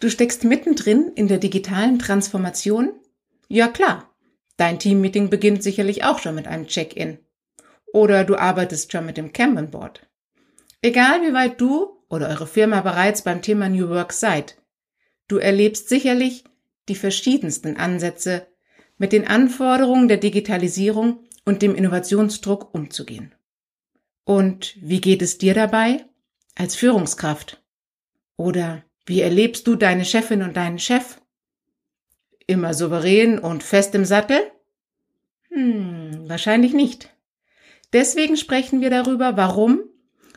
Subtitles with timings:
[0.00, 2.92] Du steckst mittendrin in der digitalen Transformation?
[3.48, 4.14] Ja klar.
[4.56, 7.18] Dein Teammeeting beginnt sicherlich auch schon mit einem Check-in.
[7.92, 10.08] Oder du arbeitest schon mit dem Kanban-Board.
[10.82, 14.56] Egal wie weit du oder eure Firma bereits beim Thema New Work seid,
[15.26, 16.44] du erlebst sicherlich
[16.88, 18.46] die verschiedensten Ansätze,
[18.98, 23.34] mit den Anforderungen der Digitalisierung und dem Innovationsdruck umzugehen.
[24.24, 26.04] Und wie geht es dir dabei
[26.56, 27.62] als Führungskraft?
[28.36, 31.18] Oder wie erlebst du deine Chefin und deinen Chef?
[32.46, 34.38] Immer souverän und fest im Sattel?
[35.50, 37.08] Hm, wahrscheinlich nicht.
[37.94, 39.80] Deswegen sprechen wir darüber, warum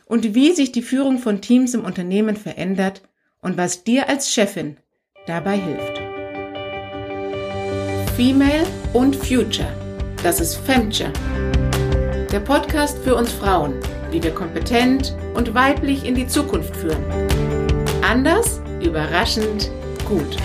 [0.06, 3.02] und wie sich die Führung von Teams im Unternehmen verändert
[3.42, 4.78] und was dir als Chefin
[5.26, 5.98] dabei hilft.
[8.16, 9.68] Female und Future.
[10.22, 11.12] Das ist Femture.
[12.32, 13.74] Der Podcast für uns Frauen,
[14.10, 17.31] wie wir kompetent und weiblich in die Zukunft führen.
[18.12, 19.70] Anders, überraschend,
[20.06, 20.36] gut.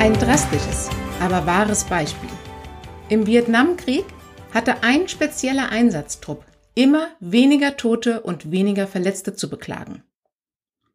[0.00, 2.28] Ein drastisches, aber wahres Beispiel.
[3.08, 4.04] Im Vietnamkrieg
[4.52, 6.44] hatte ein spezieller Einsatztrupp
[6.74, 10.02] immer weniger Tote und weniger Verletzte zu beklagen.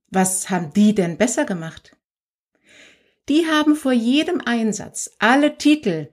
[0.09, 1.95] Was haben die denn besser gemacht?
[3.29, 6.09] Die haben vor jedem Einsatz alle Titel,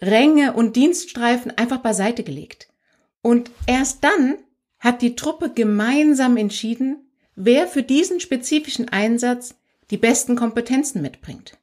[0.00, 2.70] Ränge und Dienststreifen einfach beiseite gelegt.
[3.20, 4.38] Und erst dann
[4.82, 9.54] hat die Truppe gemeinsam entschieden, wer für diesen spezifischen Einsatz
[9.90, 11.56] die besten Kompetenzen mitbringt.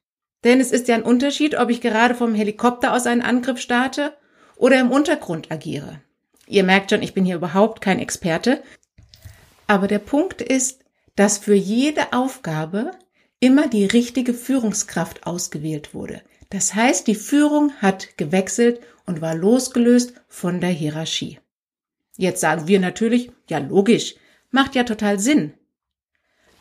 [0.45, 4.14] Denn es ist ja ein Unterschied, ob ich gerade vom Helikopter aus einen Angriff starte
[4.56, 6.02] oder im Untergrund agiere.
[6.48, 8.64] Ihr merkt schon, ich bin hier überhaupt kein Experte.
[9.67, 10.86] Aber der Punkt ist,
[11.17, 12.92] dass für jede Aufgabe
[13.42, 16.22] immer die richtige Führungskraft ausgewählt wurde.
[16.50, 21.39] Das heißt, die Führung hat gewechselt und war losgelöst von der Hierarchie.
[22.20, 24.16] Jetzt sagen wir natürlich, ja logisch,
[24.52, 25.53] macht ja total Sinn.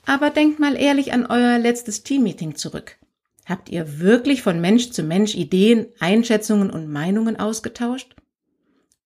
[0.06, 2.96] Aber denkt mal ehrlich an euer letztes Teammeeting zurück.
[3.44, 8.14] Habt ihr wirklich von Mensch zu Mensch Ideen, Einschätzungen und Meinungen ausgetauscht?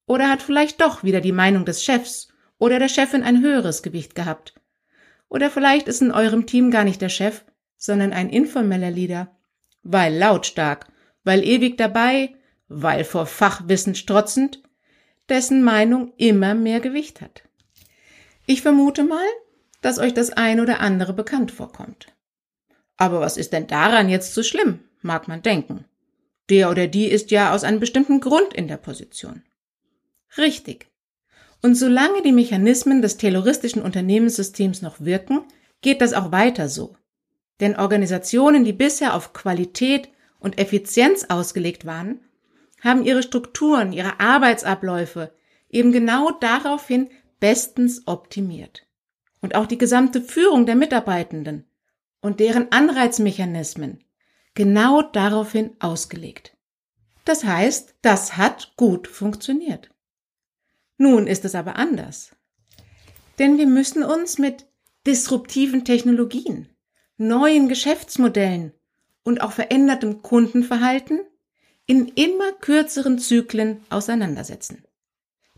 [0.04, 2.28] Oder hat vielleicht doch wieder die Meinung des Chefs
[2.58, 4.52] oder der Chefin ein höheres Gewicht gehabt?
[5.30, 7.46] Oder vielleicht ist in eurem Team gar nicht der Chef,
[7.78, 9.34] sondern ein informeller Leader.
[9.84, 10.86] Weil lautstark,
[11.24, 12.34] weil ewig dabei,
[12.68, 14.62] weil vor Fachwissen strotzend,
[15.32, 17.42] dessen Meinung immer mehr Gewicht hat.
[18.44, 19.26] Ich vermute mal,
[19.80, 22.06] dass euch das ein oder andere bekannt vorkommt.
[22.98, 25.86] Aber was ist denn daran jetzt so schlimm, mag man denken.
[26.50, 29.42] Der oder die ist ja aus einem bestimmten Grund in der Position.
[30.36, 30.88] Richtig.
[31.62, 35.44] Und solange die Mechanismen des terroristischen Unternehmenssystems noch wirken,
[35.80, 36.94] geht das auch weiter so.
[37.60, 40.10] Denn Organisationen, die bisher auf Qualität
[40.40, 42.20] und Effizienz ausgelegt waren,
[42.82, 45.32] haben ihre Strukturen, ihre Arbeitsabläufe
[45.70, 47.08] eben genau daraufhin
[47.40, 48.86] bestens optimiert.
[49.40, 51.64] Und auch die gesamte Führung der Mitarbeitenden
[52.20, 54.04] und deren Anreizmechanismen
[54.54, 56.56] genau daraufhin ausgelegt.
[57.24, 59.90] Das heißt, das hat gut funktioniert.
[60.98, 62.36] Nun ist es aber anders.
[63.38, 64.66] Denn wir müssen uns mit
[65.06, 66.68] disruptiven Technologien,
[67.16, 68.72] neuen Geschäftsmodellen
[69.24, 71.20] und auch verändertem Kundenverhalten
[71.86, 74.84] in immer kürzeren Zyklen auseinandersetzen.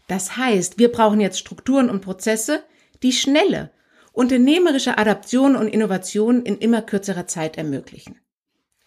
[0.07, 2.63] Das heißt, wir brauchen jetzt Strukturen und Prozesse,
[3.03, 3.71] die schnelle
[4.13, 8.21] unternehmerische Adaption und Innovation in immer kürzerer Zeit ermöglichen.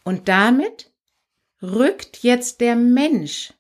[0.03, 0.92] Und damit
[1.62, 3.54] rückt jetzt der Mensch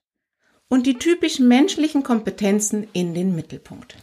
[0.69, 3.97] und die typisch menschlichen Kompetenzen in den Mittelpunkt.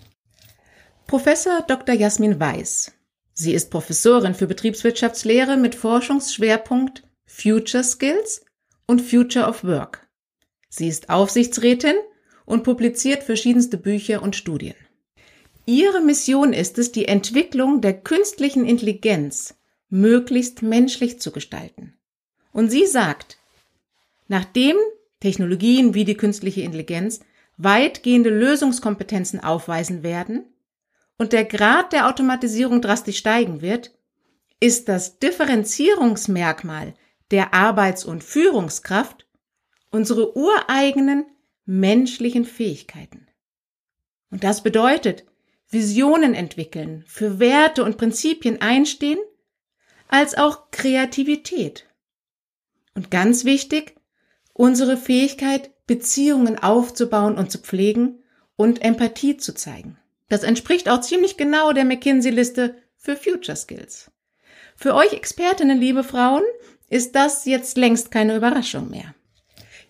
[1.06, 1.94] Professor Dr.
[1.94, 2.92] Jasmin Weiß.
[3.32, 8.43] Sie ist Professorin für Betriebswirtschaftslehre mit Forschungsschwerpunkt Future Skills
[8.86, 10.06] und Future of Work.
[10.68, 11.94] Sie ist Aufsichtsrätin
[12.44, 14.74] und publiziert verschiedenste Bücher und Studien.
[15.66, 19.54] Ihre Mission ist es, die Entwicklung der künstlichen Intelligenz
[19.88, 21.94] möglichst menschlich zu gestalten.
[22.52, 23.38] Und sie sagt,
[24.28, 24.76] nachdem
[25.20, 27.20] Technologien wie die künstliche Intelligenz
[27.56, 30.44] weitgehende Lösungskompetenzen aufweisen werden
[31.16, 33.96] und der Grad der Automatisierung drastisch steigen wird,
[34.60, 36.94] ist das Differenzierungsmerkmal
[37.30, 39.26] der Arbeits- und Führungskraft
[39.90, 41.26] unsere ureigenen
[41.64, 43.28] menschlichen Fähigkeiten.
[44.30, 45.24] Und das bedeutet,
[45.68, 49.18] Visionen entwickeln, für Werte und Prinzipien einstehen,
[50.08, 51.86] als auch Kreativität.
[52.94, 53.96] Und ganz wichtig,
[54.52, 58.22] unsere Fähigkeit, Beziehungen aufzubauen und zu pflegen
[58.56, 59.98] und Empathie zu zeigen.
[60.28, 64.10] Das entspricht auch ziemlich genau der McKinsey-Liste für Future Skills.
[64.76, 66.42] Für euch Expertinnen, liebe Frauen,
[66.88, 69.14] ist das jetzt längst keine Überraschung mehr.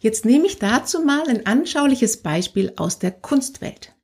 [0.01, 3.95] Jetzt nehme ich dazu mal ein anschauliches Beispiel aus der Kunstwelt.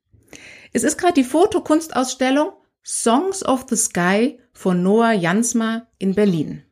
[0.73, 2.53] Es ist gerade die Fotokunstausstellung
[2.83, 6.63] Songs of the Sky von Noah Jansma in Berlin.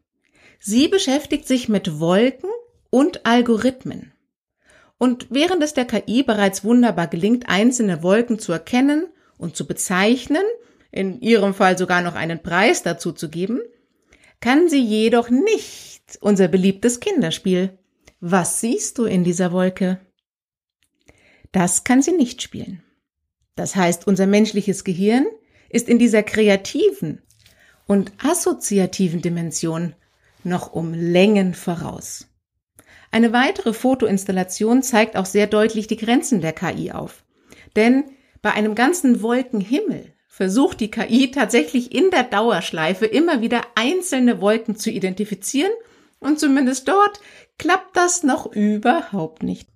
[0.59, 2.49] Sie beschäftigt sich mit Wolken
[2.89, 4.13] und Algorithmen.
[4.97, 9.07] Und während es der KI bereits wunderbar gelingt, einzelne Wolken zu erkennen
[9.37, 10.43] und zu bezeichnen,
[10.91, 13.61] in ihrem Fall sogar noch einen Preis dazu zu geben,
[14.41, 17.77] kann sie jedoch nicht unser beliebtes Kinderspiel.
[18.19, 19.99] Was siehst du in dieser Wolke?
[21.51, 22.83] Das kann sie nicht spielen.
[23.55, 25.25] Das heißt, unser menschliches Gehirn
[25.69, 27.21] ist in dieser kreativen
[27.87, 29.95] und assoziativen Dimension
[30.43, 32.27] noch um Längen voraus.
[33.11, 37.25] Eine weitere Fotoinstallation zeigt auch sehr deutlich die Grenzen der KI auf.
[37.75, 38.05] Denn
[38.41, 44.77] bei einem ganzen Wolkenhimmel versucht die KI tatsächlich in der Dauerschleife immer wieder einzelne Wolken
[44.77, 45.73] zu identifizieren
[46.21, 47.19] und zumindest dort
[47.57, 49.67] klappt das noch überhaupt nicht.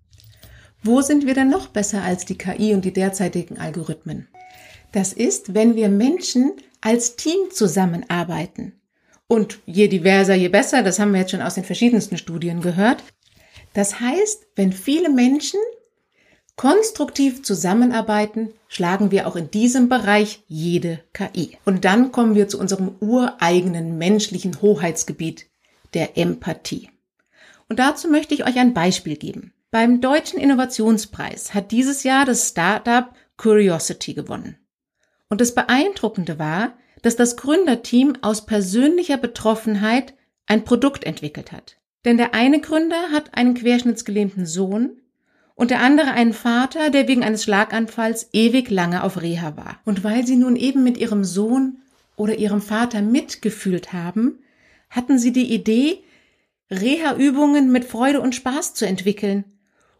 [0.82, 4.30] Wo sind wir denn noch besser als die KI und die derzeitigen Algorithmen?
[4.94, 8.80] Das ist, wenn wir Menschen als Team zusammenarbeiten.
[9.28, 13.04] Und je diverser, je besser, das haben wir jetzt schon aus den verschiedensten Studien gehört.
[13.74, 15.60] Das heißt, wenn viele Menschen
[16.56, 21.58] konstruktiv zusammenarbeiten, schlagen wir auch in diesem Bereich jede KI.
[21.66, 25.48] Und dann kommen wir zu unserem ureigenen menschlichen Hoheitsgebiet,
[25.94, 26.90] der Empathie.
[27.70, 29.54] Und dazu möchte ich euch ein Beispiel geben.
[29.72, 34.58] Beim Deutschen Innovationspreis hat dieses Jahr das Startup Curiosity gewonnen.
[35.30, 40.14] Und das Beeindruckende war, dass das Gründerteam aus persönlicher Betroffenheit
[40.46, 41.78] ein Produkt entwickelt hat.
[42.06, 45.02] Denn der eine Gründer hat einen querschnittsgelähmten Sohn
[45.56, 49.80] und der andere einen Vater, der wegen eines Schlaganfalls ewig lange auf Reha war.
[49.86, 51.78] Und weil sie nun eben mit ihrem Sohn
[52.16, 54.40] oder ihrem Vater mitgefühlt haben,
[54.90, 56.04] hatten sie die Idee,
[56.72, 59.46] Reha-Übungen mit Freude und Spaß zu entwickeln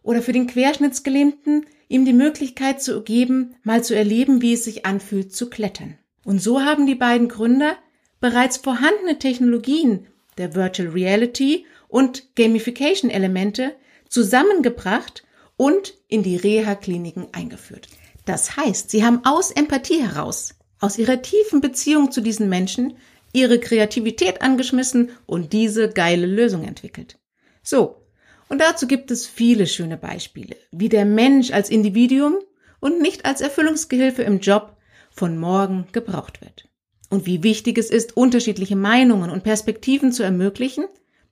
[0.02, 4.86] oder für den Querschnittsgelähmten ihm die Möglichkeit zu geben, mal zu erleben, wie es sich
[4.86, 5.98] anfühlt, zu klettern.
[6.24, 7.76] Und so haben die beiden Gründer
[8.20, 10.06] bereits vorhandene Technologien
[10.38, 13.74] der Virtual Reality und Gamification-Elemente
[14.08, 15.24] zusammengebracht
[15.56, 17.88] und in die Reha-Kliniken eingeführt.
[18.24, 22.96] Das heißt, sie haben aus Empathie heraus, aus ihrer tiefen Beziehung zu diesen Menschen,
[23.32, 27.18] ihre Kreativität angeschmissen und diese geile Lösung entwickelt.
[27.62, 28.04] So,
[28.48, 32.36] und dazu gibt es viele schöne Beispiele, wie der Mensch als Individuum
[32.80, 34.76] und nicht als Erfüllungsgehilfe im Job
[35.10, 36.68] von morgen gebraucht wird.
[37.10, 40.84] Und wie wichtig es ist, unterschiedliche Meinungen und Perspektiven zu ermöglichen,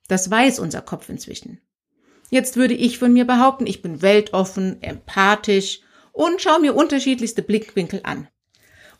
[0.07, 1.59] das weiß unser Kopf inzwischen.
[2.29, 5.81] Jetzt würde ich von mir behaupten, ich bin weltoffen, empathisch
[6.11, 8.27] und schaue mir unterschiedlichste Blickwinkel an.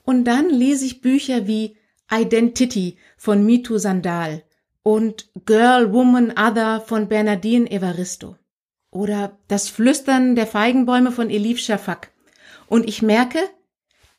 [0.03, 1.77] Und dann lese ich Bücher wie
[2.11, 4.43] Identity von Mitu Sandal
[4.83, 8.35] und Girl, Woman, Other von Bernardine Evaristo
[8.91, 12.11] oder Das Flüstern der Feigenbäume von Elif Shafak.
[12.67, 13.39] Und ich merke,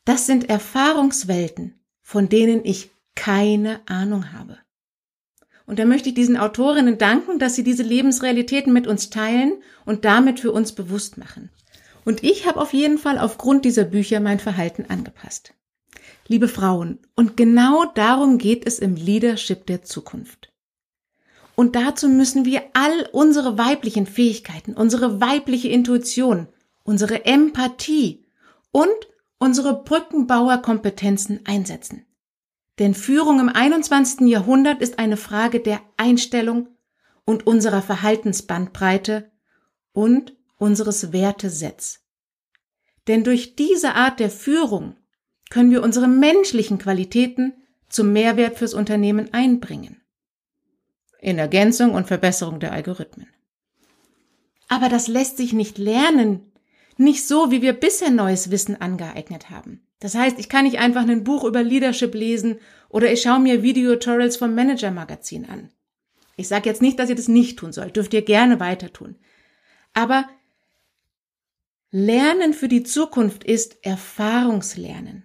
[0.03, 4.57] das sind Erfahrungswelten, von denen ich keine Ahnung habe.
[5.65, 9.53] Und da möchte ich diesen Autorinnen danken, dass sie diese Lebensrealitäten mit uns teilen
[9.85, 11.49] und damit für uns bewusst machen.
[12.03, 15.53] Und ich habe auf jeden Fall aufgrund dieser Bücher mein Verhalten angepasst.
[16.27, 20.51] Liebe Frauen, und genau darum geht es im Leadership der Zukunft.
[21.55, 26.47] Und dazu müssen wir all unsere weiblichen Fähigkeiten, unsere weibliche Intuition,
[26.83, 28.25] unsere Empathie
[28.71, 28.89] und
[29.39, 32.05] unsere Brückenbauerkompetenzen einsetzen.
[32.79, 34.27] Denn Führung im 21.
[34.27, 36.69] Jahrhundert ist eine Frage der Einstellung
[37.23, 39.31] und unserer Verhaltensbandbreite
[39.93, 42.01] und unseres Wertesets.
[43.07, 44.97] Denn durch diese Art der Führung
[45.49, 47.53] können wir unsere menschlichen Qualitäten
[47.87, 50.01] zum Mehrwert fürs Unternehmen einbringen.
[51.19, 53.27] In Ergänzung und Verbesserung der Algorithmen.
[54.67, 56.51] Aber das lässt sich nicht lernen,
[56.97, 59.84] nicht so, wie wir bisher neues Wissen angeeignet haben.
[59.99, 62.59] Das heißt, ich kann nicht einfach ein Buch über Leadership lesen
[62.89, 65.71] oder ich schaue mir Videotutorials vom Manager Magazin an.
[66.37, 69.15] Ich sage jetzt nicht, dass ihr das nicht tun sollt, dürft ihr gerne weiter tun.
[69.93, 70.27] Aber
[71.91, 75.23] Lernen für die Zukunft ist Erfahrungslernen.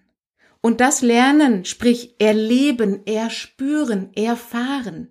[0.61, 5.09] Und das Lernen, sprich Erleben, Erspüren, Erfahren,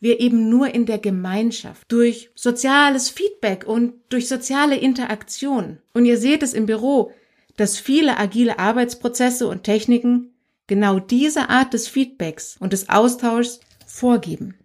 [0.00, 5.78] wir eben nur in der Gemeinschaft, durch soziales Feedback und durch soziale Interaktion.
[5.92, 7.12] Und ihr seht es im Büro,
[7.56, 10.34] dass viele agile Arbeitsprozesse und Techniken
[10.66, 14.58] genau diese Art des Feedbacks und des Austauschs vorgeben.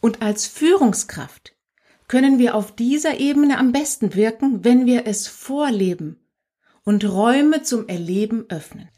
[0.00, 1.54] Und als Führungskraft
[2.08, 6.18] können wir auf dieser Ebene am besten wirken, wenn wir es vorleben
[6.84, 8.88] und Räume zum Erleben öffnen.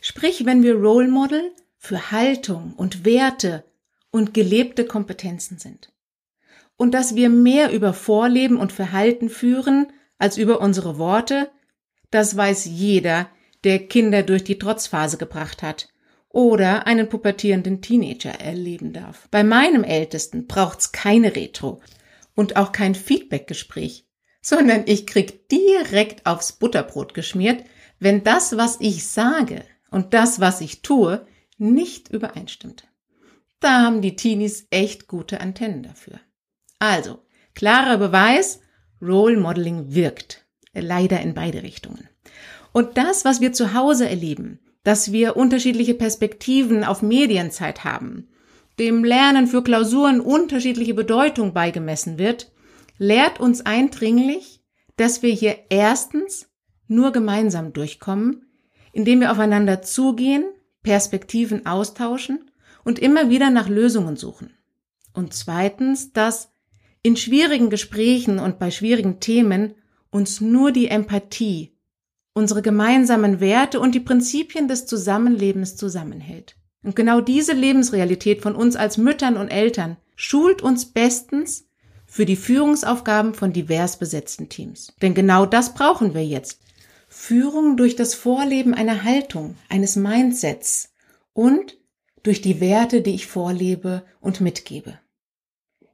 [0.00, 3.64] Sprich, wenn wir Role Model für Haltung und Werte
[4.10, 5.92] und gelebte Kompetenzen sind.
[6.76, 11.50] Und dass wir mehr über Vorleben und Verhalten führen als über unsere Worte,
[12.10, 13.28] das weiß jeder,
[13.64, 15.88] der Kinder durch die Trotzphase gebracht hat
[16.28, 19.28] oder einen pubertierenden Teenager erleben darf.
[19.30, 21.80] Bei meinem Ältesten braucht's keine Retro
[22.34, 24.06] und auch kein Feedbackgespräch,
[24.40, 27.64] sondern ich krieg direkt aufs Butterbrot geschmiert,
[27.98, 31.26] wenn das, was ich sage und das, was ich tue,
[31.58, 32.88] nicht übereinstimmt.
[33.58, 36.18] Da haben die Teenies echt gute Antennen dafür.
[36.78, 37.22] Also,
[37.54, 38.60] klarer Beweis,
[39.02, 40.46] Role Modeling wirkt.
[40.74, 42.08] Leider in beide Richtungen.
[42.72, 48.28] Und das, was wir zu Hause erleben, dass wir unterschiedliche Perspektiven auf Medienzeit haben,
[48.78, 52.52] dem Lernen für Klausuren unterschiedliche Bedeutung beigemessen wird,
[52.96, 54.62] lehrt uns eindringlich,
[54.96, 56.48] dass wir hier erstens
[56.86, 58.46] nur gemeinsam durchkommen,
[58.92, 60.44] indem wir aufeinander zugehen,
[60.82, 62.50] Perspektiven austauschen
[62.84, 64.50] und immer wieder nach Lösungen suchen.
[65.12, 66.52] Und zweitens, dass
[67.02, 69.74] in schwierigen Gesprächen und bei schwierigen Themen
[70.10, 71.76] uns nur die Empathie,
[72.34, 76.56] unsere gemeinsamen Werte und die Prinzipien des Zusammenlebens zusammenhält.
[76.82, 81.66] Und genau diese Lebensrealität von uns als Müttern und Eltern schult uns bestens
[82.06, 84.92] für die Führungsaufgaben von divers besetzten Teams.
[85.00, 86.60] Denn genau das brauchen wir jetzt.
[87.08, 90.92] Führung durch das Vorleben einer Haltung, eines Mindsets
[91.32, 91.78] und
[92.22, 94.98] durch die Werte, die ich vorlebe und mitgebe.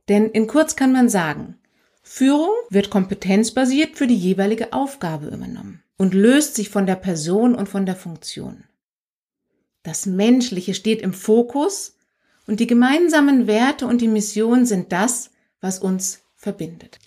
[0.09, 1.59] Denn in kurz kann man sagen,
[2.09, 7.69] Führung wird kompetenzbasiert für die jeweilige Aufgabe übernommen und löst sich von der Person und
[7.69, 8.63] von der Funktion.
[9.83, 11.99] Das Menschliche steht im Fokus
[12.47, 17.01] und die gemeinsamen Werte und die Mission sind das, was uns verbindet.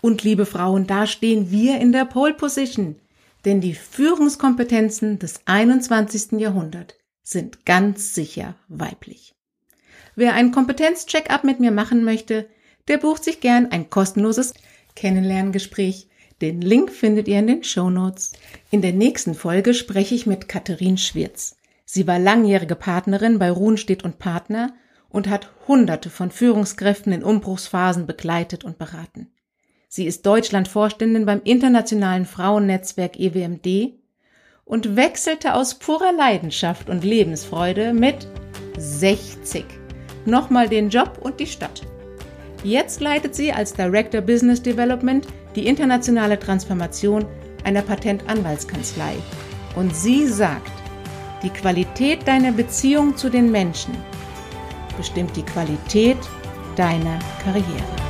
[0.00, 2.96] Und liebe Frauen, da stehen wir in der Pole Position,
[3.44, 6.40] denn die Führungskompetenzen des 21.
[6.40, 9.34] Jahrhunderts sind ganz sicher weiblich.
[10.14, 12.48] Wer ein Kompetenzcheck-up mit mir machen möchte,
[12.88, 14.54] der bucht sich gern ein kostenloses
[14.94, 16.08] Kennenlerngespräch.
[16.40, 18.32] Den Link findet ihr in den Show Notes.
[18.70, 21.56] In der nächsten Folge spreche ich mit Katharin Schwirz.
[21.84, 24.74] Sie war langjährige Partnerin bei Ruhnstedt und Partner
[25.08, 29.28] und hat hunderte von Führungskräften in Umbruchsphasen begleitet und beraten.
[29.88, 33.94] Sie ist Deutschlandvorständin beim internationalen Frauennetzwerk EWMD
[34.64, 38.26] und wechselte aus purer Leidenschaft und Lebensfreude mit
[38.76, 39.64] 60
[40.26, 41.82] nochmal den Job und die Stadt.
[42.66, 47.24] Jetzt leitet sie als Director Business Development die internationale Transformation
[47.62, 49.14] einer Patentanwaltskanzlei.
[49.76, 50.72] Und sie sagt,
[51.44, 53.94] die Qualität deiner Beziehung zu den Menschen
[54.96, 56.18] bestimmt die Qualität
[56.74, 58.05] deiner Karriere.